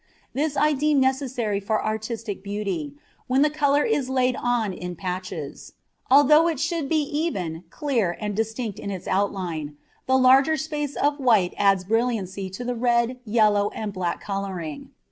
This 0.33 0.57
I 0.57 0.73
deem 0.73 0.99
necessary 0.99 1.59
for 1.59 1.85
artistic 1.85 2.41
beauty, 2.43 2.95
when 3.27 3.43
the 3.43 3.51
colour 3.51 3.83
is 3.83 4.09
laid 4.09 4.35
on 4.35 4.73
in 4.73 4.95
patches, 4.95 5.73
although 6.09 6.47
it 6.47 6.59
should 6.59 6.89
be 6.89 7.03
even, 7.03 7.65
clear, 7.69 8.17
and 8.19 8.35
distinct 8.35 8.79
in 8.79 8.89
its 8.89 9.05
outline; 9.07 9.77
the 10.07 10.17
larger 10.17 10.57
space 10.57 10.95
of 10.95 11.19
white 11.19 11.53
adds 11.55 11.83
brilliancy 11.83 12.49
to 12.49 12.63
the 12.63 12.73
red, 12.73 13.19
yellow, 13.25 13.69
and 13.75 13.93
black 13.93 14.19
colouring. 14.21 14.89